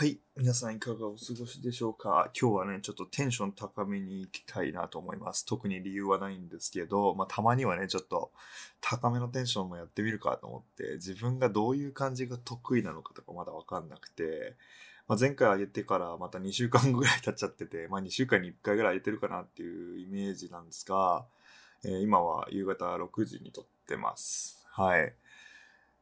[0.00, 0.20] はい。
[0.36, 2.30] 皆さんいかがお過ごしでしょうか？
[2.40, 5.44] 今日はね、ちょっとテンション高めに行きたいなと思います。
[5.44, 8.30] 特に理由はないんですけど、まあたまにはね、ちょっと
[8.80, 14.54] 高めのテンションもやってみるかと思って、自分がどういう感じが得意なのかとかまだわかんなくて、
[15.08, 21.26] まあ、前回上げてからまた2週間ぐらい経っちゃってて、まあ2週間に1回ぐらい上げてるかなっていうイメージなんですが、
[21.84, 24.64] えー今は夕方6時に撮ってます。
[24.70, 25.12] はい。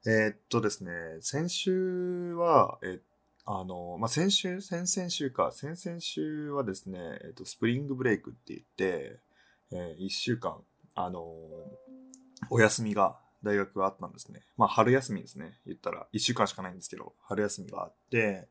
[0.07, 0.91] えーっとですね、
[1.23, 3.01] 先週は、えー
[3.47, 9.21] あの、まあ、先週、先々週か、先々週はですね、えっと、スプリングブレイクって言って、
[9.73, 10.59] え1週間、
[10.95, 11.25] あの
[12.51, 14.43] お休みが大学があったんですね。
[14.57, 15.59] まあ、春休みですね。
[15.65, 18.49] 言ったら、1週間しかないんですけど、春休みがあって、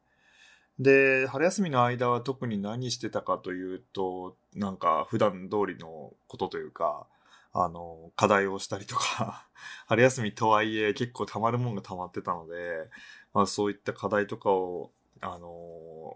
[0.80, 7.08] で、春休みの間は特に何してたかというと、なんか普段通りのことというか、
[7.54, 9.45] あの、課題をしたりとか、
[9.88, 12.90] 春休みとはいえ結構溜まるもんが溜まってたので、
[13.34, 14.92] まあそういった課題とかを、
[15.22, 15.48] あの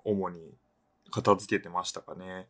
[0.03, 0.39] 主に
[1.11, 2.47] 片付けてましたかね。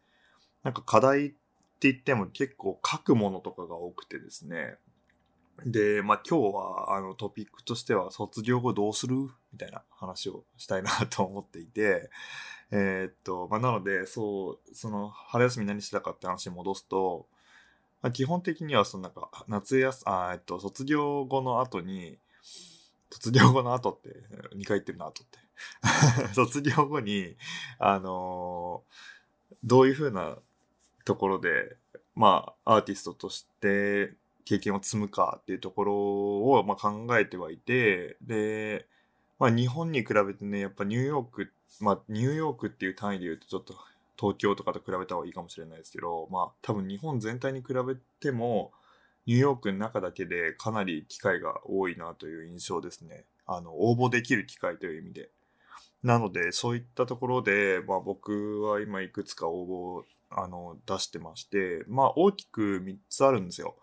[0.63, 4.75] なんか課題って言っても結構書くものとかが多くてですね。
[5.65, 9.15] で、まあ今日はあのトピックとしては卒業後どうする？
[9.51, 12.09] みたいな話をしたいなと思っていて、
[12.71, 17.27] えーっと、まあなので、そう、その春休み何してたかって話に戻すと、
[18.01, 22.17] まあ、基本的にはそのなんか夏休あえっと卒業後の後に
[23.11, 24.09] 卒業後の後って
[24.55, 25.39] 2回言ってるな後って。
[26.33, 27.35] 卒業後に
[27.79, 29.19] あのー
[29.63, 30.37] どういうふうな
[31.05, 31.75] ところで
[32.15, 34.13] まあアーティストとして
[34.45, 38.87] 経験を積むかっていうところを、まあ、考えてはいてで、
[39.37, 43.75] まあ、日本に比べてねやっぱニューヨークまあニューヨークっていう単位で言うとちょっと
[44.19, 48.71] 東京とかと比べた方がいいかもしれないですけど、まあ多分日本全体に比べても、
[49.25, 53.25] ニューヨークの中だけでかなり機会が多いなという印象ですね。
[53.45, 55.29] あの、応募できる機会という意味で。
[56.03, 63.75] なので、そういったところで、まあ僕は今いくつか応募、あの、出してまして、まあ大きく3つあるんですよ。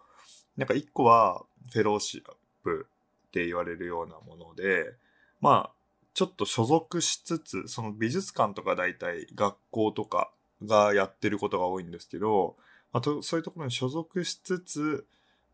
[0.57, 2.23] なんか1個はフェローシッ
[2.63, 2.87] プ
[3.29, 4.95] って言われるようなもので、
[5.41, 5.76] まあ
[6.17, 10.31] ちょっと所属しつつ、その美術館とか大体学校とか
[10.65, 12.57] がやってることが多いんですけど、
[12.95, 15.07] まあ、とそういうところに所属しつつ、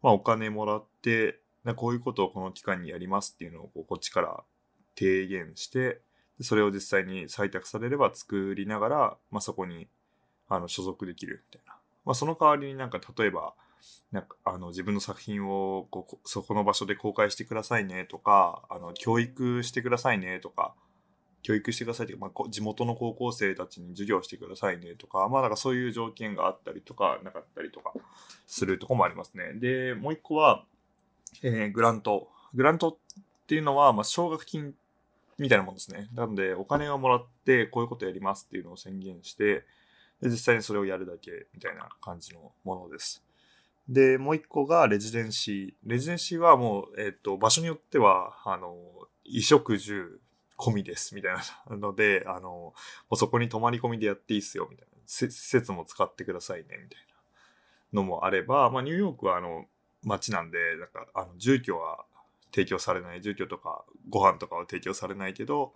[0.02, 4.44] まあお金もらって、なこういうことをこの期間にやりますっていうのをこうこっちから
[4.96, 6.00] 提言して、
[6.40, 9.88] それを実際に採択されれば作りながら、まあそこに
[10.48, 11.74] あの所属できるみたいな。
[12.04, 13.54] まあその代わりになんか例えば、
[14.10, 20.74] なんかあの自分の作品をこうそこの場所で公開してくださいねとかあの教育してくださいねとか
[21.42, 27.92] 教育してくださいというか、まあ、地元の高校生たちに授業してくださいねとかまあなんかそういう条件があったりとかなかったりとか
[28.46, 29.54] するとこもありますね。
[29.54, 30.64] でもう一個は、
[31.42, 32.28] えーグラント。
[32.54, 32.96] グラントっ
[33.46, 34.74] ていうのは、まあ、奨学金
[35.38, 36.08] みたいなもんですね。
[36.14, 39.64] なのでお金をもらってこういうことやりますっていうのを宣言して
[40.20, 43.24] で実際にそれをやるだけみたいな感じのものです。
[43.88, 45.88] で、もう一個がレジデンシー。
[45.88, 48.76] レジデンシーはもう、えっ、と、場所によっては、あの、
[49.24, 50.20] 衣食住
[50.56, 51.42] 込みです、みたいな
[51.76, 52.74] ので、あの、も
[53.10, 54.92] うそこに泊まり込みでやっていいっすよ、みたいな。
[55.06, 57.06] 施設も使ってくださいね、みたい
[57.92, 59.66] なのもあれば、まあ、ニューヨークは、あの、
[60.02, 62.04] 街なんで、なんか、あの、住居は
[62.52, 63.20] 提供されない。
[63.20, 65.74] 住居とか、ご飯とかは提供されないけど、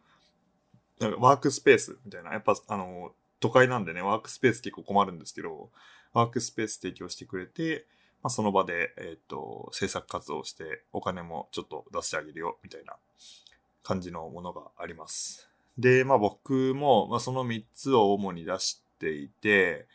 [1.00, 2.32] なんかワークスペースみたいな。
[2.32, 5.70] やっぱ、あの、都会なんでね、ワークスペース結構困るんですけど、
[6.12, 7.86] ワークスペース提供してくれて、
[8.22, 12.96] まあ、その場で、えっ、と、制作活動をして、お金もちょっと出してあげるよ、みたいな
[13.82, 15.48] 感じのものがあります。
[15.78, 19.86] で、まあ僕も、まあ、その3つを主に出していて、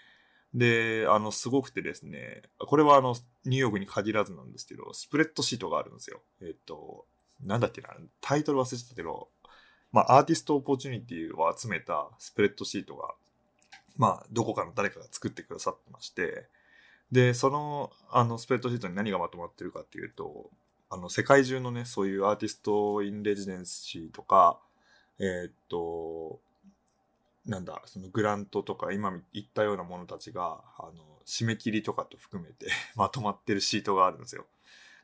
[0.53, 3.15] で、あの、すごくてですね、これはあの、
[3.45, 6.21] ニューヨークに限らずなんですけど、スプレッドシートがあるんですよ。
[6.41, 7.05] えっ、と、
[7.43, 7.89] なんだっけな、
[8.19, 9.29] タイトル忘れてたけど、
[9.91, 13.13] まあ、アーティストオポチュニティを集めたスプレッドシートが、
[13.97, 16.47] まあ、どこかの誰かが作ってくださってまして、
[17.11, 20.49] で、その、あの、スプレッドシートに何がまとまってるかっていうと、
[20.89, 24.59] あの、世界中のね、そういうアーティスト・イン・レジデンシーとか、
[25.19, 26.39] えーっと、
[27.45, 30.93] なんだ、そのグラントとか、今言ったようなものたちが、あの、
[31.25, 34.45] 締め切りとかと含めて まとまってるシートがあるんですよ。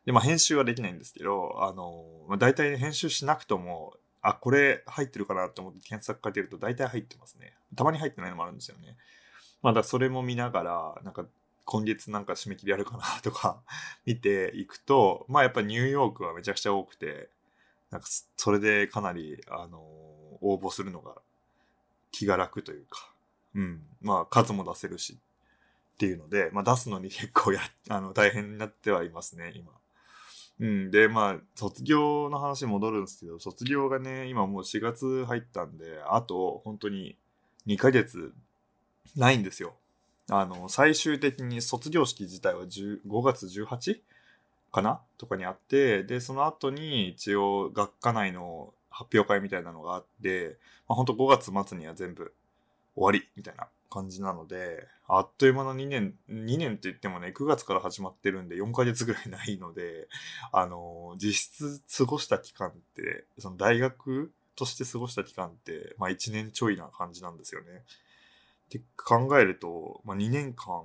[0.05, 7.55] で、まあ、編集はできないんですけど、あの、まあ、大体編集しなくとも、あ、これ入ってるかなと思って検索かけると大体入ってますね。
[7.75, 8.97] たまに入ってないのもあるんですよね。
[9.61, 11.25] まあ、だそれも見ながら、なんか、
[11.67, 13.61] 今月なんか締め切りあるかなとか
[14.05, 17.29] 見ていくと、まあやっぱニューヨークはめちゃくちゃ多くて、
[17.91, 19.79] なんかそれでかなり、あの
[20.39, 21.21] 応募するのが
[22.11, 23.11] 気が楽というか、
[23.53, 25.19] うん、まあ数も出せるし
[25.95, 27.59] っていうので、まあ出すのに結構や、
[27.89, 29.73] あの大変になってはいますね、今。
[30.59, 37.15] うん、で、まあ、卒業の話戻るんですけど、卒業がね、今もう4月入ったんで、あと、本当に
[37.67, 38.33] 2ヶ月
[39.15, 39.75] ないんですよ。
[40.29, 44.01] あの、最終的に卒業式自体は5月 18?
[44.71, 45.01] かな？
[45.17, 50.57] とかにあって、で、その後に一応学科内の発表会みたいなのがあって、
[50.87, 52.33] まあ、本当5月末には全部
[52.95, 60.07] 終わりみたいな感じなので、あっという間の2年、2年って言ってもね、9月から始まってるんで4ヶ月ぐらいないので、
[60.51, 61.33] あの、実
[61.79, 67.83] 質過ごした期間って、その大学として過ごした期間って、まあ1年ちょいな感じなんですよね。
[68.67, 70.83] って考えると、まあ2年間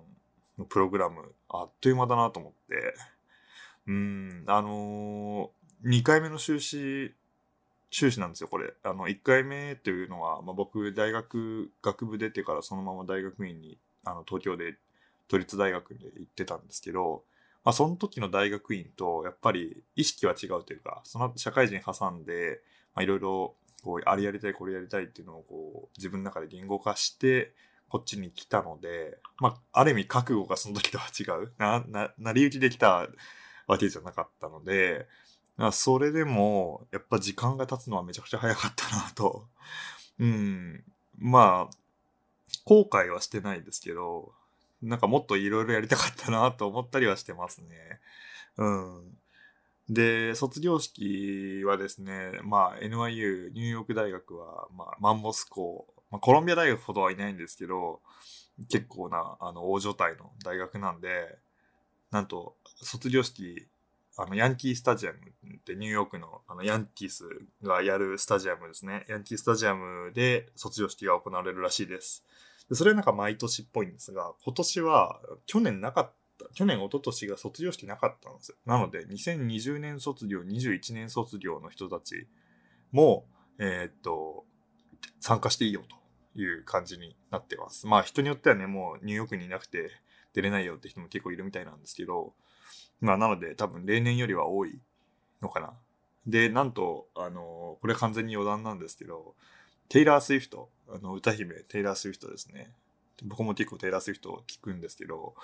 [0.58, 2.94] のプログラム、あっという間だなと思って、
[3.86, 7.14] うん、あのー、2回目の修士、
[7.90, 8.72] 修士なんですよ、これ。
[8.84, 14.76] あの、1回目というのは、まあ、僕、大学、学部出てからそのまま大学院に、あの、東京で、
[15.28, 17.24] 都立大学で行ってたんですけど、
[17.64, 22.60] まあ、その時の大学院と、やっぱり意識は違うというか、その社会人挟んで、
[22.94, 27.52] まあ、いろいろ、こう、あれやりたい、これやりたいっていうのを、こう、自分の中で言語化して、
[27.92, 31.52] こっちに来たので、まあ、ある意味覚悟がその時とは違う。
[31.58, 33.06] な、な、成り行きできた
[33.66, 35.06] わけじゃなかったので、
[35.72, 39.46] それでも、やっぱ時間が経つのはめちゃくちゃ早かったなと。
[40.18, 40.84] うん。
[41.18, 41.76] まあ、
[42.64, 44.32] 後悔はしてないですけど、
[44.80, 48.00] なんかもっといろいろやりたかったなと思ったりはしてますね。
[48.56, 49.18] うん。
[49.90, 58.00] で、卒業式はですね、まあ NYU、ニューヨーク大学は、まあマンモス校、まあコロンビア大学ほどはいないんですけど、
[58.68, 61.38] 結構な、あの、大所帯の大学なんで、
[62.10, 63.66] なんと、卒業式、
[64.18, 65.18] あの、ヤンキースタジアム
[65.56, 67.24] ってニューヨークのあのヤンキース
[67.62, 69.06] がやるスタジアムですね。
[69.08, 72.22] ヤンキースタジアムで卒業式が行われるらしいです。
[72.68, 78.56] でそれはなんか毎年っぽいんですが、今年は去年なかった、去年、一昨年が卒業式なかったんですよ。
[78.66, 82.26] なので、2020年卒業、21年卒業の人たち
[82.90, 83.24] も、
[83.58, 84.44] えーっと、
[85.20, 86.01] 参加していいよと
[86.34, 87.86] いう感じになってます。
[87.86, 89.90] まあ人によってはね、もうニューヨークにいなくて
[90.34, 92.32] 出れないよって人も結構いるみたいなんですけど、
[93.00, 94.80] まあなので多分例年よりは多い
[95.40, 95.72] のかな。
[96.26, 99.34] で、なんと、あの、これ完全に余談なんですけど、
[99.88, 102.72] テイラー・スウィフト、あの歌姫テイラー・スウィフトですね。
[103.24, 105.34] 僕も結構テイラー・スウィフトを聞くんですけど、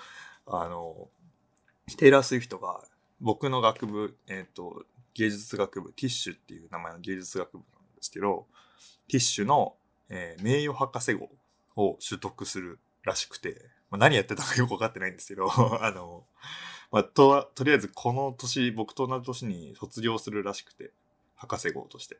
[0.47, 1.09] あの、
[1.97, 2.81] テイラー・スウィフトが
[3.19, 8.47] 僕の学部、えっ、と、芸術学部、ティッシュっていう名前の芸術学部なんですけど、
[9.09, 9.75] ティッシュの、
[10.09, 11.29] えー名誉博士号
[11.75, 15.49] を取得するらしくて、まあ、何やってたかよくわかってないんですけど、
[15.83, 16.25] あの、
[16.91, 20.91] まあ、と、とりあえずこの年、僕と同じ年に卒業するらしくて、
[21.35, 22.19] 博士号として。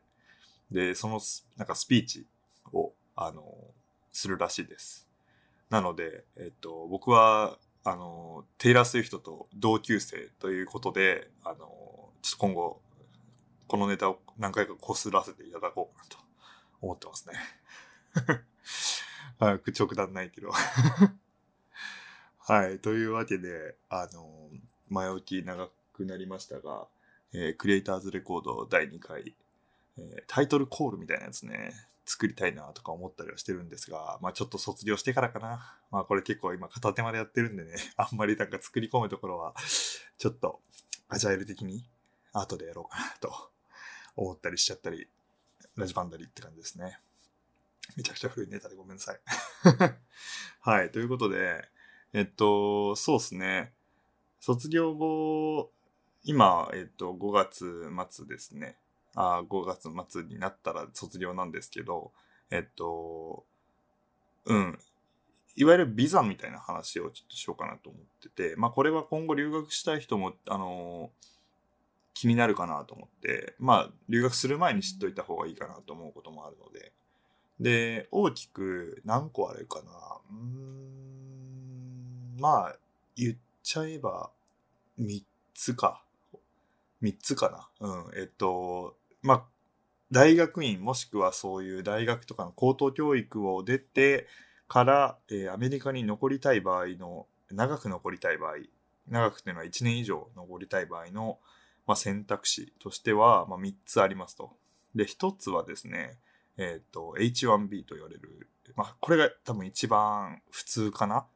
[0.70, 2.26] で、そのス、なんかスピーチ
[2.72, 3.44] を、あの、
[4.12, 5.08] するらしいです。
[5.68, 12.80] なので、えっと、僕は、あの、テイラー・スウィフトと同級生ということで、あの、ちょっと今後、
[13.66, 16.29] このネタを何回か擦らせていただこうかなと
[16.80, 17.34] 思ってますね。
[19.38, 20.50] はい、口くだんないけど。
[22.38, 24.50] はい、というわけで、あの、
[24.88, 26.88] 前置き長くなりましたが、
[27.32, 29.36] えークリエイターズレコード第2回、
[29.96, 31.72] えータイトルコールみたいなやつね、
[32.04, 35.78] 作りたいなとか思ったりはしてるんですが、まあちょっと卒業してからかな。
[35.90, 39.54] まあこれ結構今片手間でやってるんでね、 あんまりなんか作り込むところは、
[40.18, 40.60] ちょっと
[41.08, 41.88] アジャイル的に
[42.32, 43.52] 後でやろうかなと
[44.16, 45.08] 思ったりしちゃったり、
[45.80, 46.98] ラジバンダリって感じですね。
[47.96, 49.20] めちゃくちゃ古いネタでごめんなさい。
[50.60, 51.68] はい、ということで、
[52.12, 53.72] えっと、そうですね。
[54.40, 55.72] 卒業後、
[56.22, 58.76] 今、えっと、5月末ですね。
[59.14, 62.12] あ5月末になったら卒業なんですけど、
[62.50, 63.46] えっと、
[64.44, 64.78] うん。
[65.56, 71.10] いわゆるビザみたいな話をちょっとしようかなと思ってて、まあこれは今後留学したい人も、あの
[72.20, 76.92] 気になるかなと思って、まあ留学する前に知っといた方がいいかなと思うこともあるので、
[77.58, 79.90] で、大きく何個あるかな
[80.30, 82.76] うん、まあ
[83.16, 84.28] 言っちゃえば
[85.00, 85.22] 3
[85.54, 86.02] つか。
[87.02, 87.88] 3つかな。
[87.88, 88.20] うん。
[88.20, 89.44] えっと、まあ、
[90.10, 94.26] 大学院もしくはそういう大学とかの高等教育を出て
[94.68, 98.56] から、えーアメリカに残りたい場合の、長く残りたい場合、
[99.08, 101.38] 長くっていうのは1年以上残りたい場合の、
[101.86, 104.52] まあ、選択肢としては、まあ、3つありますと。
[104.94, 106.18] で、1つはですね、
[106.56, 111.26] えっ、と、H1B と言われる、まあ、これが多分一番普通かな。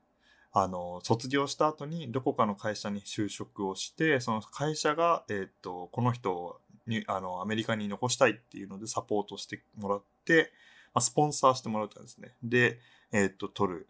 [0.52, 10.52] あの、卒業した後にどこかの会社に就職をして、その会社が、えっ、と、この人にあのアメリカに残したいっていうのでサポートしてもらって、
[10.92, 12.34] まあ、スポンサーしてもらうとですね。
[12.42, 12.78] で、
[13.10, 13.88] えっ、と、取る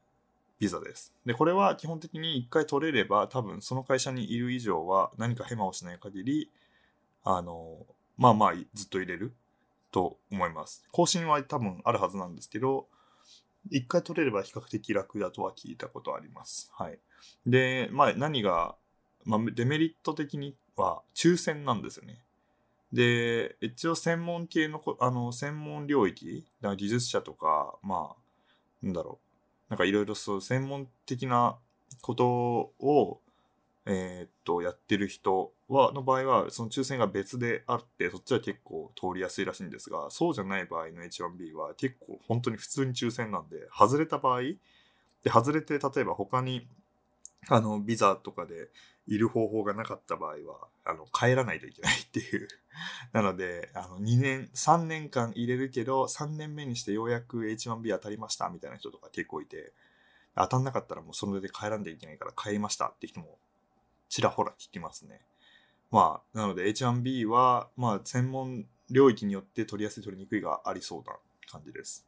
[0.58, 1.12] ビザです。
[1.26, 6.50] で、これは基本的に一回取れれば、多分その会社にいる以上は何かヘマをしない限り、
[7.24, 9.32] あの、まあまあずっと入れる
[9.90, 10.84] と思います。
[10.92, 12.86] 更新は多分あるはずなんですけど、
[13.70, 16.70] 一回取れれば比較的楽だとは聞いたことあります。
[16.74, 16.98] はい。
[17.46, 18.76] で、まあ何が、
[19.24, 22.24] まあデメリット的には抽選なんですよね。
[22.92, 29.33] で、一応専門系の、あの、専門領域、技術者とか、まあ、なんだろう、
[29.68, 31.58] なんかいろいろそう、専門的な
[32.02, 33.20] ことを、
[33.86, 44.58] えーっと、やってる人は、の場合は、その抽選が別であって、そっちは結構通りやすいらしいんですが、そうじゃない場合の H1B は結構本当に普通に抽選なんで、外れた場合、で、
[45.30, 46.66] 外れて、例えば他に、
[47.48, 48.70] あの、ビザとかで
[49.06, 52.48] いる方法がなかった場合は、あの、帰らないといけないっていう。
[53.12, 59.72] なので、あの、2年、3年間入れるけど、3年目にしてようやく H1B 当たりましたみたいな人とか結構いて、
[60.36, 63.38] 当たんなかったらもうそれで帰らんでいけないから帰りましたって人も
[64.08, 65.20] ちらほら聞きますね。
[65.90, 71.16] まあ、なので H1B は、まあ、専門領域によって取りやすい取りにくいがありそうな
[71.50, 72.06] 感じです。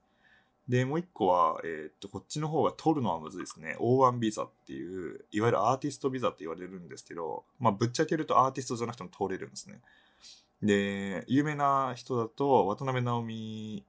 [0.69, 3.77] で、もう一個は、えーっと、こっちの方が取るのはむずいですね。
[3.79, 9.81] O1 ビザっていう、いわゆるアーティストビザって言われるんですけど、まあ、ぶっちゃけるとアーティストじゃなくても通れるんですね。
[10.63, 13.85] で、有名な人だと、渡辺直美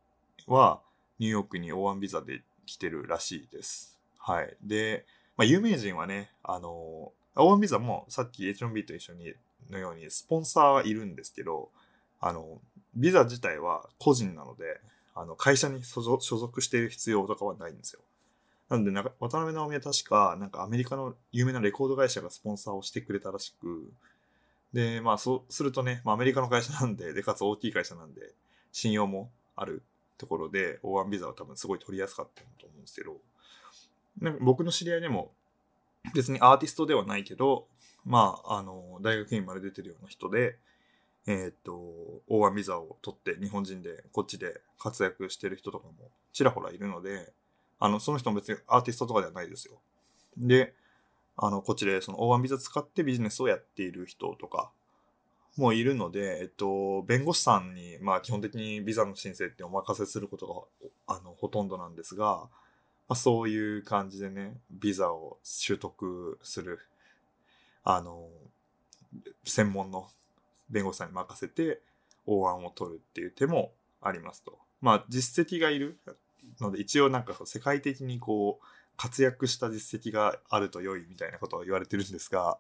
[0.45, 0.81] は、
[1.19, 3.97] ニューヨークに O1 ビザで来てるらしいです。
[4.19, 4.55] はい。
[4.61, 5.05] で、
[5.35, 9.33] まあ、有名人はね、あの、O1 ビザもさっき H1B と一緒に
[9.69, 11.69] のようにスポンサーはいるんですけど、
[12.19, 12.59] あの、
[12.95, 14.79] ビザ自体は個人なので、
[15.19, 18.01] あの、会社に所属している必要とかはないんですよ。
[18.69, 23.91] なんで、なんか渡辺直美は確か、なんかアメリカの有名なレコード会社がスポンサーをしてくれたらしく、
[24.73, 28.33] で、まあそうするとね、まあアメリカの会社なんで、 で、かつ大きい会社なんで、
[28.71, 29.81] 信用もある
[30.17, 33.17] ところで、O1 ビザは多分すごい取りやすかったと思うんですけど、
[34.19, 35.31] なんか僕の知り合いでも、
[36.13, 37.67] 別にアーティストではないけど、
[38.05, 40.57] まあ、あの、大学院まで出てるような人で、
[41.27, 45.93] えーっと、O1 ビザを取って日本人でこっちで活躍してる人とかも
[46.31, 47.33] ちらほらいるので、
[47.79, 49.73] あの、その人も別にアーティストとかではないですよ。
[50.37, 50.73] で、
[51.35, 54.71] あの、こっちでその O1 ビザ使ってビジネスをやっている人とか
[55.57, 60.69] もいるので、えっと、弁護士さんに、まあ基本的にビザの申請ってお任せすること
[61.07, 62.47] が、あの、ほとんどなんですが、
[63.09, 66.79] まあ、そういう感じでね、ビザを取得する、
[67.83, 68.27] あの、
[69.43, 70.09] 専門の
[70.69, 71.81] 弁護士さんに任せて、
[72.25, 74.57] 法案を取るっていう手もありますと。
[74.81, 75.99] まあ、実績がいる
[76.59, 78.65] ので、一応なんか世界的にこう、
[78.97, 82.57] 活躍した実績があると良いみたいなことを言われてるんですが、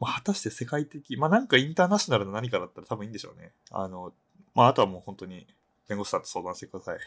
[0.00, 3.52] まあ、果たして世界的、まあなんかインターナショナルの何かだったら多分いいんでしょうね。
[3.70, 4.12] あの、
[4.54, 5.46] まああとはもう本当に
[5.88, 6.98] 弁護士さんと相談してください。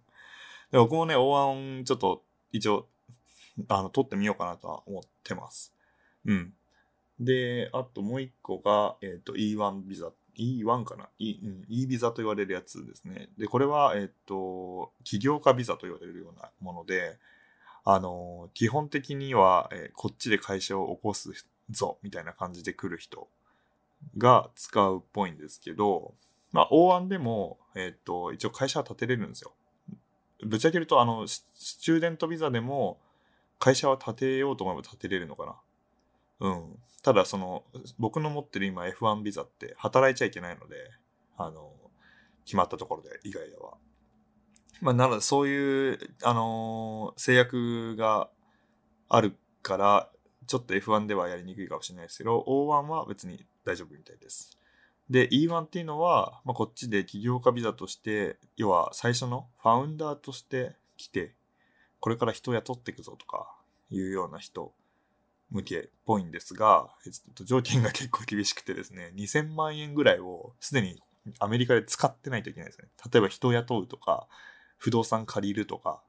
[0.72, 2.88] で僕もね、法案ちょっと一応、
[3.68, 5.74] あの、取ってみようかなとは思ってます。
[6.24, 6.54] うん。
[7.20, 10.10] で、あともう一個が、えっ、と、E1 ビザ。
[10.38, 13.28] E1 かな、e うん、E ビザと言われるやつですね。
[13.36, 17.18] で、これは、えっ、と、起業家ビザと言われるようなもので、
[17.84, 21.30] あの、基本的には、えーこっちで会社を起こす
[21.70, 23.28] ぞ、みたいな感じで来る人
[24.16, 26.14] が使うっぽいんですけど、
[26.52, 29.52] まあ、O1 でも、えっ、と、一応会社は建てれるんですよ。
[30.42, 31.44] ぶっちゃけると、あの、ス
[31.80, 32.98] チューデントビザでも、
[33.58, 35.56] 会社は建てようと思えば建てれるのかな。
[36.40, 36.78] うん。
[37.02, 37.64] ただ、その、
[37.98, 40.76] 僕の持ってる今 F1 ビザって働いちゃいけないので、
[41.36, 41.72] あの、
[42.44, 43.74] 決まったところで以外では。
[44.80, 48.30] まあ、なので、そういう、あのー制約が
[49.08, 50.10] あるから、
[50.46, 54.58] ちょっと F1 ではやりにくいかもしれないですけど、O1 は別に大丈夫みたいです。
[55.08, 61.34] で、E1 っていうのは、まあ、こっちで起業家ビザとして、要は最初のファウンダーとして来て、
[61.98, 63.54] これから人を雇っていくぞとか
[63.90, 64.72] いうような人
[65.50, 71.02] 向けっぽいんですが、えっと、条件が結構厳しくてですね、2000万円ぐらいをすでに
[71.38, 72.88] アメリカで使ってないといけないですね。
[73.12, 74.26] 例えば人を雇うとか、
[74.78, 76.00] 不動産借りるとか、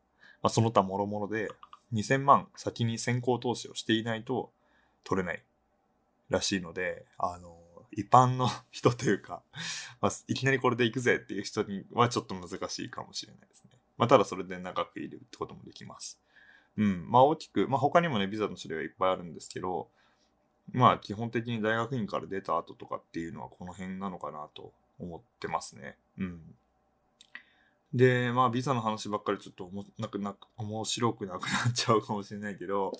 [0.41, 1.49] まあ、その他諸々で
[1.93, 4.51] 2000万先に先行投資をしていないと
[5.03, 5.43] 取れない
[6.29, 7.57] らしいので、あの、
[7.91, 9.41] 一般の人というか、
[9.99, 13.71] まあ、いきなりこれで行くぜっていう人にはちょっと難しいかもしれないですね。
[13.97, 16.19] まあ、ただそれで長くいるってこともできます。
[16.77, 17.09] うん。
[17.09, 19.89] まあ大きく、まあ他にもね、ビザの種類はいっぱいあるんですけど、
[20.71, 25.97] まあ基本的に大学院から出た後とかっていうのはこの辺なのかなと思ってますね。
[26.17, 26.39] うん。
[27.93, 32.93] で、まあビザの話ばっかりちょっとおもなくなく面白くなくなっちゃうかもしれないけど、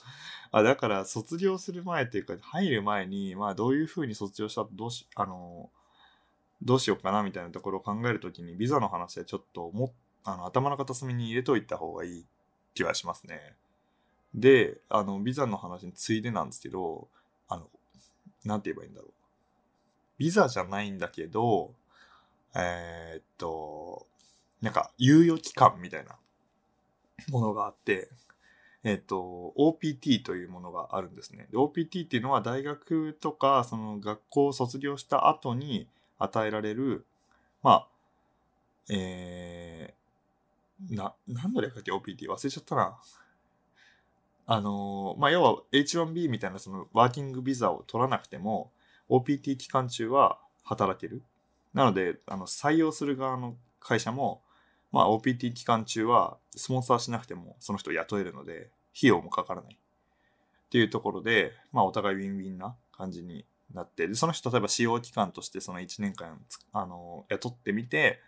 [0.52, 5.70] あだから卒業する前っていうか入る前に、まあどういうふうに卒業したどうし、あの、
[6.62, 12.26] どうしようかなみたいなところを考えるときにビザの話はちょっともあの頭の片隅に入れといた方がいい
[12.76, 13.56] 気はしますね。
[14.34, 17.08] で、あの、ビザの話についでなんですけど、
[17.50, 17.68] あの、
[18.46, 19.12] なんて言えばいいんだろう。
[20.18, 21.74] ビザじゃないんだけど、
[22.56, 24.08] えーっと、
[24.62, 26.16] なんか猶予期間みたいな
[27.30, 28.10] ものがあって、
[28.84, 31.48] えっ、と、OPT というものがあるんですね。
[31.54, 37.06] OPT っていうのは大学とか、その学校を卒業した後に与えられる、
[37.62, 37.88] まあ、
[38.90, 42.98] えー、な、なんの略だっけ？OPT 忘れちゃったな。
[44.54, 48.74] あのーまあ、要は H1B みたいなそのワーキングビザを取らなくても、
[49.10, 51.24] OPT 期間中は働ける。
[51.74, 54.42] なので、あの、採用する側の会社も、
[54.92, 59.74] まあ、OPT 期間中はスポンサーしなくてもその人を雇えるので、費用もかからない。
[59.74, 66.42] っていうところで、まあ、お互いウィンウィンな感じになって、で、その人、例えば使用期間としてその1年間、
[66.74, 68.20] あの、雇ってみて、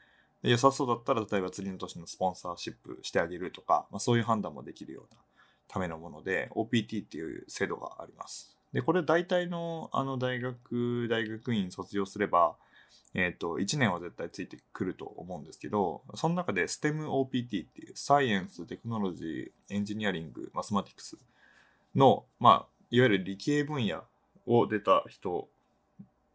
[0.42, 5.20] 良さそうだったら、例えば次の年のスポンサーシップしてあげるとか、まあ、そういう判断もできるような
[5.68, 8.56] ためのもので、OPT っていう制度があります。
[8.74, 12.56] で、これ大体のあの大学、大学院卒業すれば、
[13.16, 21.18] えっ、と、1年は絶対ついてくると思うんですけど、その中で STEMOPT っていう、サイエンス、テクノロジー、エンジニアリング、マスマティクス
[21.94, 24.04] の、まあ、いわゆる理系分野
[24.48, 25.48] を出た人、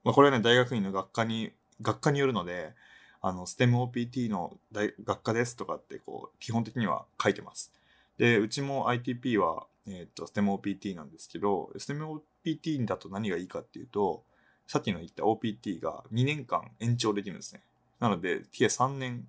[0.05, 2.73] まあ、これはね、大学院の学科に、学科によるので、
[3.21, 7.73] あの、STEMOPT の大学科ですとかって、こう、基本的には書いてます。
[8.19, 14.25] で、うちも ITP は、えっ、と、STEMOPT なんですけど、STEMOPT だと何がいいかっていうと、
[14.67, 17.63] さっきの言った OPT が2年間延長できるんですね。
[18.01, 19.27] なので、計3年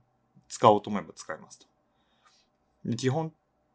[0.49, 1.65] 使おうと思えば使えますと。
[2.85, 3.31] で基本、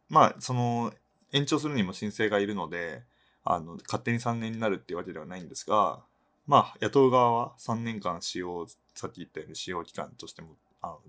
[0.08, 0.92] まあ、その、
[1.32, 3.02] 延長するにも申請がいるので、
[3.44, 6.02] あの、勝手に3年になるっていうわけではないんですが、
[6.46, 11.00] まあ、雇う側は3年間使用、さっき言ったように使用期間としてもあの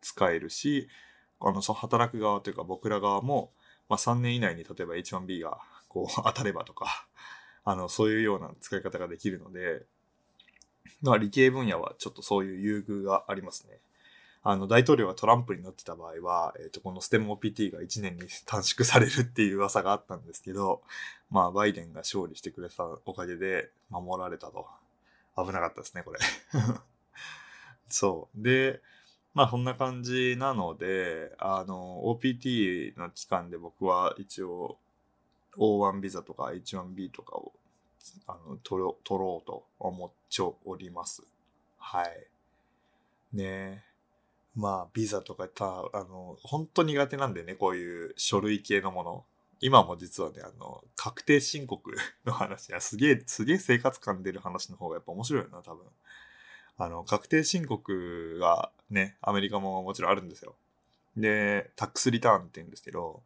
[0.00, 0.88] 使えるし、
[1.44, 3.50] あの、その働く側というか僕ら側も、
[3.88, 5.58] まあ、3年以内に例えば H1B が
[5.88, 7.06] こう当たればとか、
[7.64, 9.84] あの、そういうような使い方ができるので、
[11.02, 13.78] まあ、理系分野はちょっとそういう優遇がありますね。
[14.44, 20.82] あの、大統領がトランプになってた場合は、えっ、と、このステム OPT が1年に短縮されるっていう噂があったんですけど、
[21.30, 24.66] まあ、バイデンが勝利してくれたおかげで守られたと。
[25.36, 26.18] 危なかったですね、これ。
[27.88, 28.42] そう。
[28.42, 28.80] で、
[29.34, 34.76] まあ、そんな感じなので、あの、OPT の期間で僕は一応、
[35.56, 37.52] O1 ビザとか H1B とかを
[38.26, 41.22] あの取ろ取ろうと思っております。
[41.78, 42.26] はい。
[43.32, 43.84] ね
[44.54, 49.24] まあ、ビザとかた、あの、本当苦手なんでね、こういう書類系のもの。
[49.60, 51.94] 今も実はね、あの、確定申告
[52.26, 55.86] の話や、すげえ、すげえ生活感出る話の方がやっぱ面白いよな、多分。
[56.78, 60.54] あの、確定申告がね、アメリカももちろんあるんですよ。
[61.16, 63.22] で、タックスリターンって言うんですけど、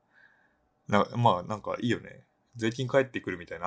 [0.89, 2.25] なまあ、なんかいいよね。
[2.57, 3.67] 税金返ってくるみたいな。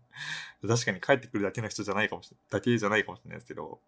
[0.66, 3.80] 確かに返ってくるだけの人じゃないかもしれないだけじゃないかもしれないですけど、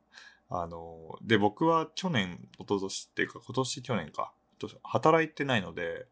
[0.49, 4.33] あの、で、僕は去年、一昨年っていうか、今年去年か、
[4.83, 6.07] 働いてないので、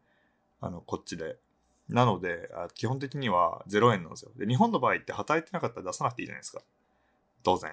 [0.59, 1.37] あの、こっちで。
[1.89, 4.31] なので、基本的には0円なんですよ。
[4.35, 6.61] で、日本の場合って働いてなかったら出さなくていいじゃないですか。
[7.43, 7.71] 当然。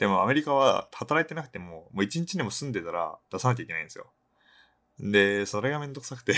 [0.00, 4.06] でもアメリカは働いてなくても、もう1日でも住んでたら出さなきゃいけないんですよ。
[4.98, 6.34] で、それがめんどくさくて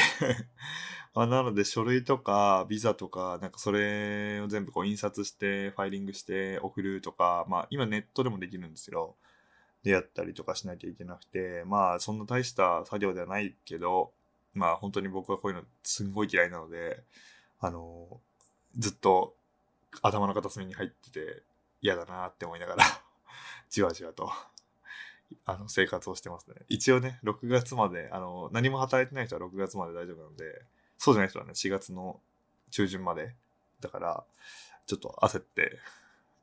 [1.15, 9.15] あ、なので書類とかビザとか、なんかそれを全部こう印刷して、ファイリングして送るとか、まあ今ネットでもできるんですよ。
[9.85, 14.13] でやったりとかしなきゃいけなくて、まあそんな大した作業ではないけど、
[14.55, 17.05] まあ本当に僕はこういうのすんごい嫌いなので、
[17.61, 18.21] あの、
[18.77, 19.37] ずっと
[20.03, 21.43] 頭の片隅に入ってて
[21.81, 22.85] 嫌だなって思いながら、
[23.73, 24.31] じわじわと
[25.47, 26.57] あの生活をしてますね。
[26.69, 30.63] 一応ね、6月まで、あの、何も働いてない人は6月まで大丈夫なので、
[30.99, 32.21] そうじゃない人はね、4月の
[32.71, 33.35] 中旬まで。
[33.81, 34.25] だから、
[34.87, 35.79] ちょっと焦って、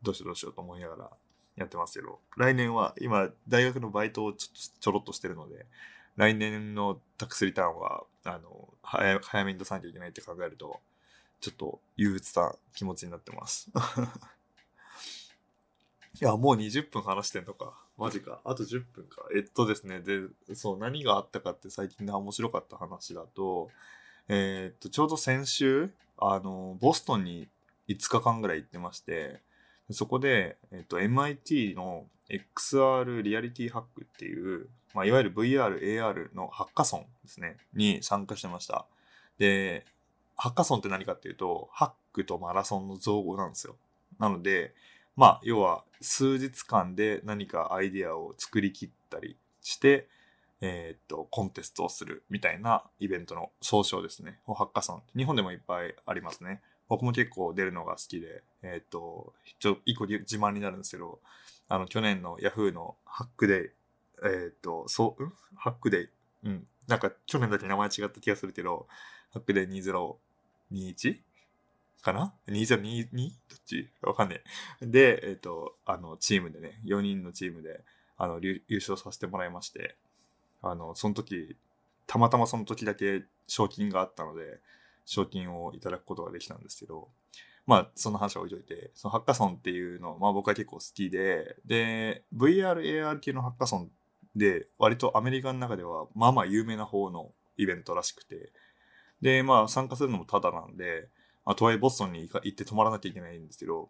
[0.01, 1.11] どうしようどうしようと思いながら
[1.55, 5.67] やってますけど、来年は今、大学のバイトをちょっとちょろっとしてるので、
[6.15, 10.79] 来年のタックスリターンは、あの、早早めに出さなきゃいけないって考えると、
[11.41, 13.69] ちょっと憂鬱な気持ちになってます。
[16.13, 17.73] いや、もう20分話してんのか。
[17.97, 18.39] マジか。
[18.43, 19.23] あと10分か。
[19.35, 19.99] えっとですね。
[19.99, 23.69] で、そう、何があったかって最近で面白かった話だと、
[24.27, 27.47] えーっと、ちょうど先週、あの、ボストンに
[27.87, 29.41] 5日間ぐらい行ってまして、
[29.91, 38.85] そこで、えっと、MIT の XR リアリティハックっていう、まあ、いわゆる VR、AR のハッカソンですね、に参加してました。
[39.37, 39.85] で、
[40.37, 43.75] ハッカソンって何かっていうと、ハックとマラソンの造語なんですよ。
[44.19, 44.73] なので、
[45.19, 50.07] まあ、要は数日間で何かアイディアを作り切ったりして、
[50.61, 54.39] えーっと、コンテストをするみたいなイベントの総称ですね。
[54.47, 55.01] ハッカソン。
[55.17, 56.61] 日本でもいっぱいありますね。
[56.87, 61.19] 僕も結構出るのが好きで、えっ、と、ちょ、一個自慢になるんですけど、
[61.67, 63.73] あの、去年の Yahoo のハックデ
[64.23, 65.33] イ、えっ、と、そう、ん？
[65.57, 66.09] ハックデイ？
[66.45, 66.67] うん。
[66.87, 68.87] なんか、去年だけ名前違った気がするけど、
[69.33, 71.19] ハックデイ2021
[72.01, 73.29] かな ?2022?
[73.29, 73.89] どっち？
[74.01, 74.41] わかんね
[74.81, 74.85] え。
[74.85, 77.81] で、えっ、と、あの、チームでね、4人のチームで、
[78.17, 79.95] あの、優勝させてもらいまして、
[80.61, 81.57] あの、その時、
[82.07, 84.59] たまたまその時だけ賞金があったので、
[85.05, 87.09] 賞金をいただくことができたんですけど、
[87.65, 93.91] まあ、その話は置いといて、そのハッカソンっていうの、まあ僕は結構好きで、で、VR、AR 系のハッカソン
[94.35, 98.51] で、割とアメリカの中では、まあまあ有名な方のイベントらしくて、
[99.21, 101.09] で、まあ参加するのもタダなんで、
[101.45, 103.89] まあ、とはいえボストンに行って泊まらなきゃいけないんですけど、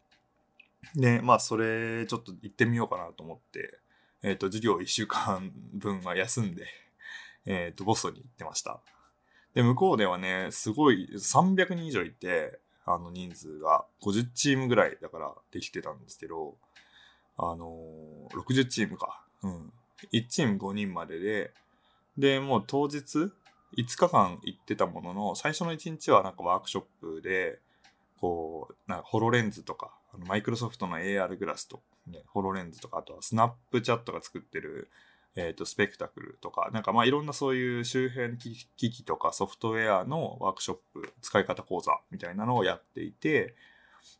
[0.95, 3.79] で、まあそれちょっと行ってみようかなと思って、
[4.21, 6.67] えっ、ー、と、授業1週間分は休んで、
[7.45, 8.81] えっ、ー、と、ボストンに行ってました。
[9.53, 16.57] で、向こうではね、すごい300人以上いて、あの人数が50チームぐらいだからできてたんですけど、
[17.37, 19.23] あのー、60チームか。
[19.43, 19.73] うん。
[20.11, 21.53] 1チーム5人までで、
[22.17, 23.31] で、もう当日、
[23.77, 27.59] 5日間行ってたものの、最初の1日はなんかワークショップで、
[28.19, 34.89] こう、なんかホロレンズとか、マイクロソフトの AR グラスと、ね、ホロレンズとか、あとはスナップチャットが作ってる、
[35.35, 43.55] え、ー、と、スペクタクルとか、なんかまあいろんなそういう周辺機器とかソフトウェアのワークショップ、使い方講座みたいなのをやっていて、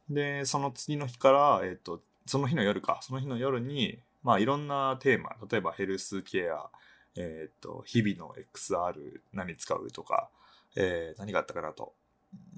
[0.10, 6.70] で、その次の日から、え、ー、と、その日の夜か、その日の夜に、まあいろんなテーマ、例えばヘルスケア、
[7.15, 10.30] えっ、ー、と、日々の XR 何使うとか、
[10.76, 11.93] えー、何があったかなと、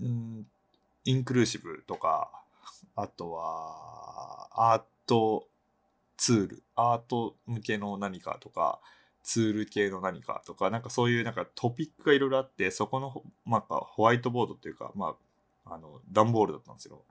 [0.02, 0.46] ん
[1.06, 2.30] インクルーシブとか、
[2.96, 5.48] あとは、アート
[6.18, 8.80] ツール、アート向けの何かとか、
[9.24, 15.16] ツール系の何かとか、なんかそういうなんかトピックがいろいろあって、そこの、まあ、ホワイトボードっていうか、ま
[15.66, 17.02] あ、あの、段ボールだったんですよ。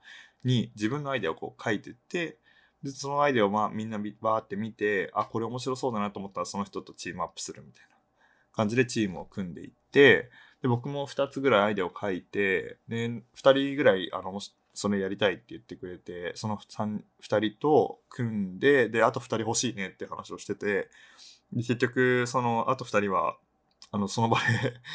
[0.44, 2.38] に自分のアイデアをこう書いてって、
[2.82, 7.96] で、そのアイデアをまあみんなバーって見て、あ、これ面白そうだなと思ったらその人とチームアップするみたいな
[8.52, 10.30] 感じでチームを組んでいって、
[10.62, 13.22] で、僕も2つぐらいアイデアを書いて、で、2
[13.54, 14.38] 人ぐらい、あの、
[14.74, 20.88] それやりたいって言ってくれて、その 2, 2人と組んで、で、あと2人欲しいねって話をしてて、
[21.52, 23.36] で結局、その、あと2人は、
[23.92, 24.44] あの、その場で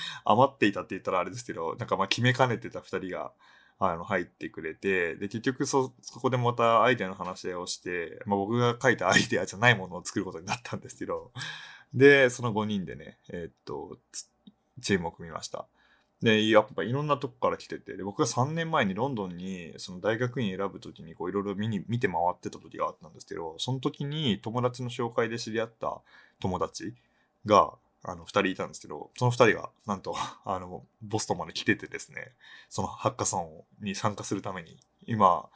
[0.24, 3.34] 余っていたって言ったらあれですけど、なんかまあ決めかねてた2人が、
[3.78, 11.32] あの、入ってくれて、で、結局そ、そこでまたアイデアの話をして、まあ僕が書いたアイデアじゃないものを作ることになったんですけど、
[11.94, 13.98] で、その5人でね、えー、っと、
[14.82, 15.68] チームを組みました。
[16.22, 26.02] で、やっぱいろんなとこから来てて、で僕が3年前にロンドンにその大学院選ぶときにこういろいろ見に、見て回ってた時があったんですけど、その時に友達の紹介で知り合った
[26.40, 26.94] 友達
[27.46, 27.74] が、
[28.08, 30.16] あの、二人いたんですけど、その二人が、なんと、
[30.46, 32.34] あの、ボストンまで来ててですね、
[32.70, 35.50] そのハッカソンに参加するために、今、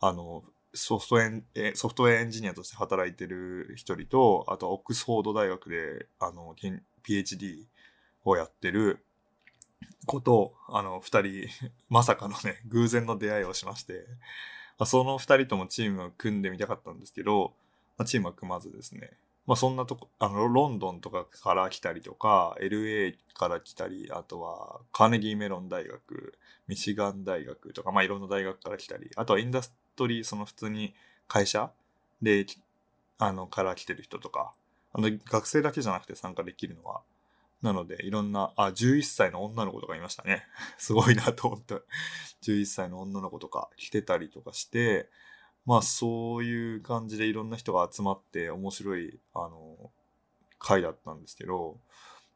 [0.00, 6.54] あの、ソフトエン、ソフトウェアエンジニアとして働いてる一人と、あと、オックスフォード大学で、あの、
[7.02, 7.66] PhD
[8.24, 9.04] をやってる
[10.06, 11.48] こと、あの、二人、
[11.88, 14.06] まさかのね、偶然の出会いをしまして、
[14.84, 17.54] その二人ともチームを組んでみたかったんですけど、
[18.04, 26.34] チームは組まずですね、まあそんなとこ、あの、ロンドンとかから来たりとか、LA から来たり、あとはカーネギーメロン大学、
[26.66, 30.94] ミシガン大学とか、まあいろんな大学から来たり、あとはインダストリー、その普通に
[31.28, 31.70] 会社
[32.20, 32.44] で、
[33.18, 34.52] あの、から来てる人とか、
[34.92, 37.02] あの、学生だけじゃなくて参加できるのは、
[37.62, 40.44] なので、いろんな、あ、11歳の女の子とかいましたね。
[40.76, 41.74] すごいなと思って。
[42.42, 45.08] 11歳の女の子とか来てたりとかして、
[45.66, 49.90] まあそういう感じでいろんな人が集まって面白い、あの、
[50.58, 51.78] 会だったんですけど、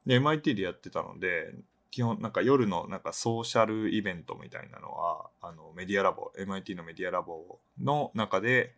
[0.07, 1.55] で、MIT でやってたので、
[1.91, 8.75] 基本なんか夜のなんかソーシャルイベントみたいなのは、あのメディアラボ、MIT のメディアラボの中で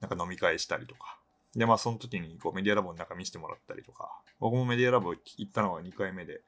[0.00, 1.18] なんか飲み会したりとか、
[1.56, 6.42] で、まあ、その時に、こう、メディアラボの中見せてもらったりとか、僕もメディアラボ行ったのが2回目で、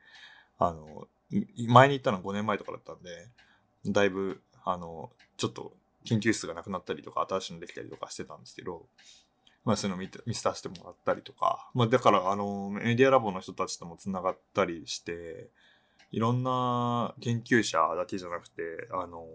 [0.58, 1.08] あの、
[1.68, 3.28] 前に行ったのは5年前とかだったんで、
[3.86, 5.72] だいぶ、あの、ちょっと
[6.08, 8.86] 研究室がなくなったりとか、新しいのできたりとかしてたんですけど、
[9.64, 15.48] まあ、そういうの見見させてもらったりとか、まあ、だから、あの、メディアラボの人たちとも繋がったりして、
[16.10, 19.26] いろんな研究者だけじゃなくて、あの、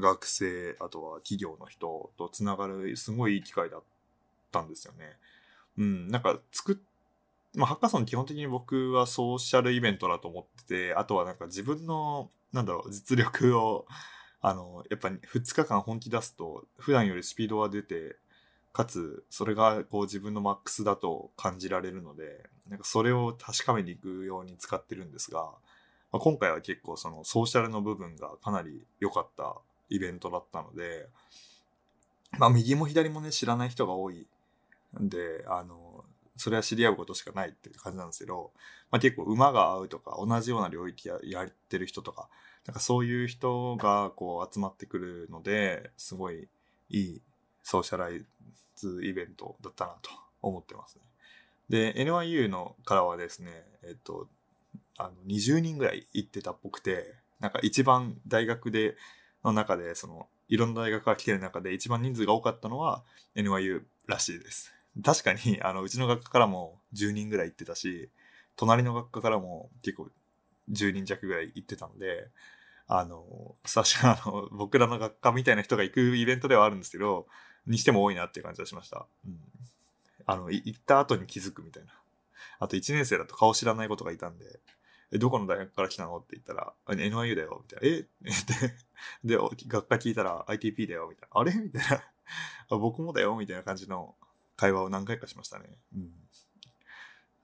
[0.00, 3.86] 学生、あとは企業の人と繋がる、すごいいい機会だった
[4.48, 5.16] ったんですよね。
[5.76, 6.76] うん、なんか作っ
[7.54, 13.86] まあ、ハッカソン基本的に僕はソーシャルイベントだと思ってて、あとはなんか自分の、なんだろう、実力を、
[14.40, 18.16] あの、やっぱり2日間本気出すと、普段よりスピードは出て、
[18.72, 25.40] かつ、それがこう自分のマックスだと感じられるので、なんかそれを確かめに行くように使ってるんですが、
[26.12, 29.56] まあ、今回は結構そのソーシャルの部分がかなり良かった
[29.90, 31.08] イベントだったので、
[32.38, 34.26] まあ右も左もね、知らない人が多い
[35.00, 36.04] んで、あの、
[36.36, 38.52] それは知り合うことしかないって感じなんですけど、
[38.90, 42.28] まあ、結構馬が合うとか、同じような領域ややってる人とか、
[42.68, 46.48] なんかそういう人がこう集まってくるので、すごい
[46.90, 47.22] いい
[47.62, 48.22] ソーシャライ
[48.76, 50.10] ズイベントだったなと
[50.42, 51.02] 思ってますね。
[51.70, 54.28] で、NYU のからはですね、えっと、
[54.98, 58.96] あの、20人ぐらい行ってたっぽくて、なんか一番大学で、
[59.42, 63.02] の中で、その、いろんな大学が来てる中で一番人数が多かったのは
[63.34, 64.74] NYU らしいです。
[65.02, 68.10] 確かに、あの、うちの学科からも10人ぐらい行ってたし、
[68.56, 70.10] 隣の学科からも結構
[70.70, 72.28] 10人弱ぐらい行ってたので、
[72.88, 77.26] あの、確かあの、僕らの学科みたいな人が行くイベントではあるんですけど、
[77.66, 79.06] にしても多いなっていう感じがしました。
[79.26, 79.38] うん。
[80.26, 81.92] あの、行った後に気づくみたいな。
[82.58, 84.58] あと1年生だと顔知らないことがいたんで、
[85.12, 86.16] え、どこの大学から来たの？
[86.18, 87.96] って言ったら、NYU だよ、みたいな。
[87.96, 88.06] え？
[89.24, 91.40] で、で、学科聞いたら ITP だよ、みたいな。
[91.40, 91.52] あれ？
[91.54, 91.82] みたい
[92.70, 92.78] な。
[92.78, 94.14] 僕もだよ、みたいな感じの
[94.56, 95.66] 会話を何回かしましたね。
[95.94, 96.10] うん。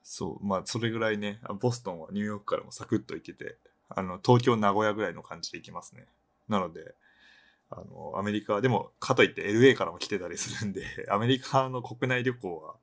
[0.03, 3.57] そう、まあ、それぐらいね、ボストンはニューヨークからもサクッと行けて、
[3.89, 6.07] あの、東京、名古屋ぐらいの感じで行きますね。
[6.47, 6.95] なので、
[7.69, 12.75] あの、アメリカ、でも、かといって LA からも来てたりするんで、 アメリカの国内旅行は、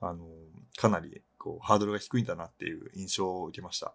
[0.00, 0.28] あの、
[0.76, 3.94] かなり、こう、ハードルが低いんだなっていう印象を受けました。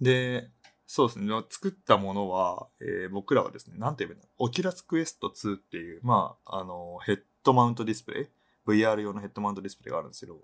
[0.00, 0.50] で、
[0.86, 1.44] そうですね。
[1.50, 8.28] 作ったものは、えー、僕らはですね、なんて言えばいいの Oculus Quest 2っていう、まあ、あの、ヘッドマウントディスプレイ
[8.66, 10.40] ?VR 用のヘッドマウントディスプレイがあるんですけど、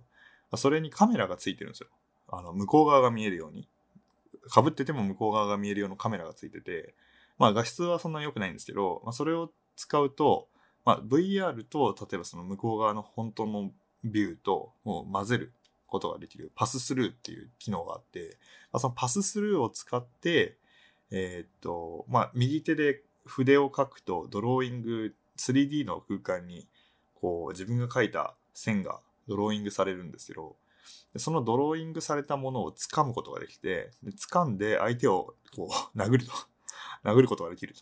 [0.57, 1.89] それにカメラがついてるんですよ。
[2.29, 3.69] あの、向こう側が見えるように。
[4.53, 6.95] 被ってても向こう側が見えるようなカメラがついてて、
[7.39, 10.49] まあ画質はそんなに良くないんですけど、まあそれを使うと、
[10.85, 13.73] まあ VR と、例えばその向こう側の本当の
[14.05, 15.53] ビューともう混ぜる
[15.87, 18.37] ことができるパススルーっていう機能があって、
[18.73, 20.57] まあ、そのパススルーを使って、
[21.11, 26.69] えー、っと、まあ右手で筆を書くとドローイング 3D の空間に
[27.15, 30.57] こう自分が書いた線がドローイングされるんですけど、
[31.13, 36.33] でそのドローイングされたものを掴むことができて、で掴んで相手をこう 殴ると。
[37.05, 37.81] 殴ることができると。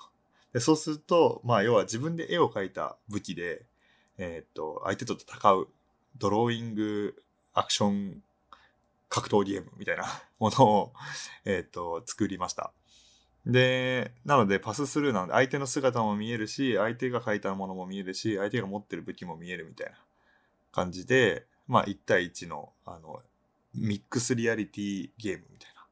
[0.52, 3.64] でそうすると、まあ要は自分で絵を描いた武器で、
[4.18, 5.68] えー、っと、相手と戦う
[6.18, 7.16] ドローイング
[7.54, 8.22] アクション
[9.08, 10.04] 格闘ゲームみたいな
[10.38, 10.92] ものを、
[11.44, 12.72] えー、っと、作りました。
[13.46, 19.96] で、なのでパススルーなので相手の姿も見えるし、相手が描いたものも見えるし、相手が持ってる武器も見えるみたいな
[20.70, 23.22] 感じで、まあ1対1の、あの、
[23.74, 25.86] ミックスリアリティゲームみたいな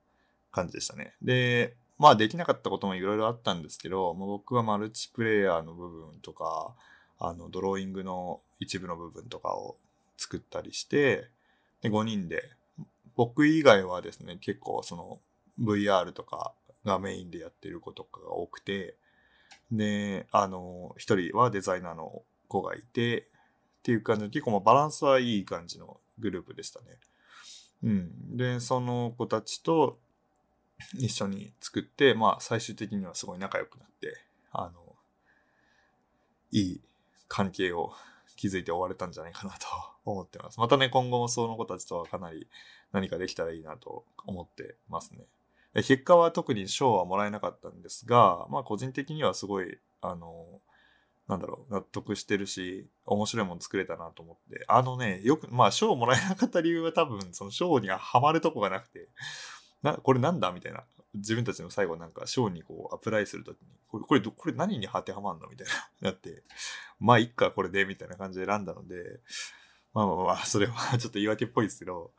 [0.53, 1.15] 感じでしたね。
[1.23, 6.75] で、まあできなかったこともいろいろあったんですけど、まあ、僕はマルチプレイヤーの部分とか、
[7.19, 9.79] あの、ドローイングの一部の部分とかを
[10.19, 11.29] 作ったりして、
[11.81, 12.43] で、5人で、
[13.17, 15.19] 僕以外はですね、結構その
[15.59, 16.53] VR とか
[16.85, 18.97] がメインでやってる子とかが多くて、
[19.73, 23.30] で、あの、一人はデザイナーの子がいて、
[23.81, 26.87] っていう感じで、結構まあバランスはいい感じのグループでしたね。
[27.83, 28.37] うん。
[28.37, 29.99] で、その子たちと
[30.95, 34.19] 一緒に作って、まあ最終的にはすごい仲良くなって、
[34.53, 34.95] あの、
[36.53, 36.81] いい
[37.27, 37.93] 関係を
[38.37, 39.67] 築いて終われたんじゃないかなと
[40.05, 40.61] 思ってます。
[40.61, 42.49] またね、今後もその子たちとはかなり
[42.93, 45.25] 何かできたらいいなと思ってますね。
[45.75, 50.61] 結果は特に賞はもらえなかったんですが、まあ個人的にはすごい、あの、
[51.31, 54.65] なんだろう、納得してるし、面白いもの作れたなと思って。
[54.67, 59.09] あのね、よく、まあ、賞をもらえなかった理由は多分、その賞にはハマるとこがなくて、
[59.81, 60.85] な、これなんだみたいな。
[61.15, 65.73] 自分たちの最後なんか賞にこうアプライするときに、これ、これ、これ何に当てはまんのみたいな。
[66.11, 66.43] なって、
[66.99, 69.21] まあ、いっか、これで、みたいな感じで選んだので、
[69.93, 72.13] まあまあまあ、それは ちょっと言い訳っぽいですけど、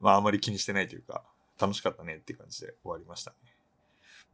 [0.00, 1.24] まあ、あまり気にしてないというか、
[1.60, 3.53] 楽しかったねって感じで終わりましたね。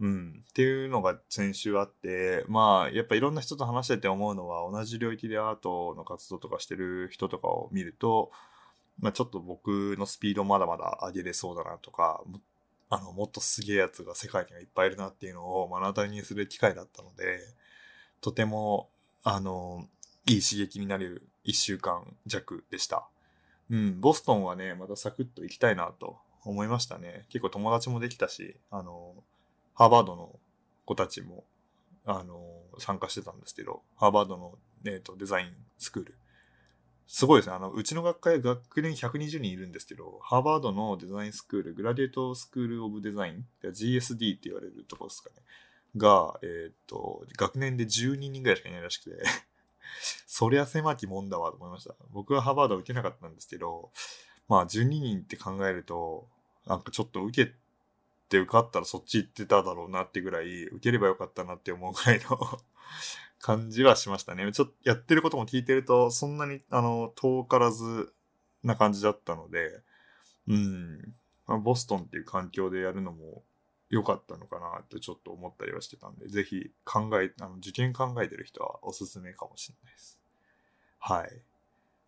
[0.01, 0.43] うん。
[0.49, 8.33] っていうのが先週あって、まあ、やっぱいろんな人と話してて思うのは、同じ領域でアートの活動とかしてる人とかを見ると、
[8.99, 12.23] まあちょっと僕のスピードまだまだ上げれそうだなとか、
[12.89, 17.39] あの、もっとすげえやつが世界にはいっぱいいるなっていうのを目の当たりにする機会だったので、
[18.21, 18.89] とても、
[19.23, 19.87] あの、
[20.27, 23.07] いい刺激になる一週間弱でした。
[23.71, 27.27] うん、ボストンはね、またサクッと行きたいなと思いましたね。
[27.29, 29.15] 結構友達もできたし、あの、
[29.81, 30.39] ハーバードの
[30.85, 31.43] 子たちも、
[32.05, 32.45] あの、
[32.77, 36.19] 参加してたんですけど、ハーバードの、えーと、デザインスクール。
[37.07, 37.57] すごいですね。
[37.57, 45.37] あの、うちの学会学年120人いるんですけど、ハーバードのデザインスクール、グラデートスクールオブデザイン、GSD って言われるところですかね。
[45.97, 49.17] が、えっ、ー、と、学年で12人ぐらいしかいないらしくて
[50.29, 51.95] そりゃ狭きもんだわと思いました。
[52.11, 53.91] 僕はハーバード受けなかったんですけど、
[54.47, 56.29] まあ12人って考えると、
[56.67, 57.55] なんかちょっと受け
[58.31, 62.61] って受かったらそっち行ってただろうなってぐらい、受ければよかったなって思うぐらいの
[63.41, 64.51] 感じはしましたね。
[64.53, 68.15] ちょっとやってることも聞いてると、そんなに、あの、遠からず
[68.63, 69.83] な感じだったので、
[70.47, 71.15] うん、
[71.47, 73.43] まあ、ボストンっていう環境でやるのも
[73.89, 80.21] 良かったのかなってちょっと思ったりはしてたんで、ぜひ考え、あの受験考えてる人はおすすめかもしれないです。
[81.01, 81.43] はい。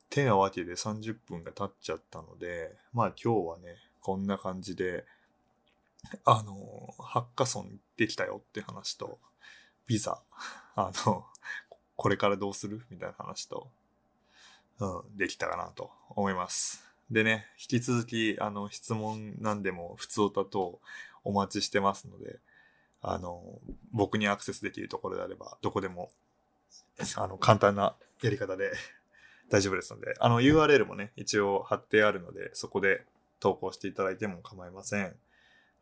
[0.08, 5.04] てなわけで30分が経っちゃったので、まあ今日はね、こんな感じで、
[6.24, 9.18] あの、ハッカソン行ってきたよって話と、
[9.86, 10.22] ビザ、
[10.74, 11.26] あの、
[11.96, 12.84] これからどうする？
[12.90, 13.70] みたいな話と、
[14.78, 16.84] うん、できたかなと思います。
[17.10, 20.80] でね、引き続き、あの、質問なんでも、普通歌と
[21.24, 22.40] お待ちしてますので、
[23.02, 23.60] あの、
[23.92, 26.10] 僕にアクセスできるところであれば、どこでも、
[27.16, 28.72] あの、簡単なやり方で
[29.50, 33.04] 大丈夫ですので、あの、URL もね、一応貼ってあるので、そこで
[33.40, 35.16] 投稿していただいても構いません。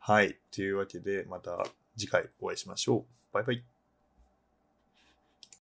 [0.03, 0.39] はい。
[0.51, 1.63] というわけで、また
[1.95, 3.35] 次回お会いしましょう。
[3.35, 3.80] バイバイ。